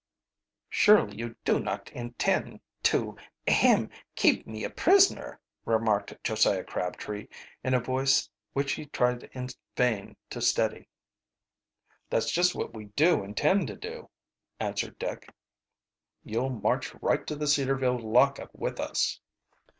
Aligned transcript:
"Surely 0.71 1.15
you 1.15 1.35
do 1.45 1.59
not 1.59 1.91
intend 1.91 2.59
to 2.81 3.15
ahem 3.47 3.87
keep 4.15 4.47
me 4.47 4.63
a 4.63 4.69
prisoner," 4.71 5.39
remarked 5.63 6.17
Josiah 6.23 6.63
Crabtree, 6.63 7.27
in 7.63 7.75
a 7.75 7.79
voice 7.79 8.27
which 8.53 8.71
he 8.71 8.87
tried 8.87 9.29
in 9.33 9.49
vain 9.77 10.15
to 10.31 10.41
steady. 10.41 10.87
"That's 12.09 12.31
just 12.31 12.55
what 12.55 12.73
we 12.73 12.85
do 12.85 13.23
intend 13.23 13.67
to 13.67 13.75
do," 13.75 14.09
answered 14.59 14.97
Dick. 14.97 15.31
"You'll 16.23 16.49
march 16.49 16.95
right 16.95 17.27
to 17.27 17.35
the 17.35 17.45
Cedarville 17.45 17.99
lock 17.99 18.39
up 18.39 18.49
with 18.55 18.79
us." 18.79 19.19